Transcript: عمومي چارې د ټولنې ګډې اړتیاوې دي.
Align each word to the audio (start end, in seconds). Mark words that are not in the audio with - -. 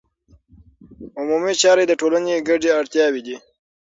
عمومي 1.19 1.53
چارې 1.61 1.83
د 1.87 1.91
ټولنې 2.01 2.45
ګډې 2.47 2.69
اړتیاوې 2.79 3.21
دي. 3.27 3.35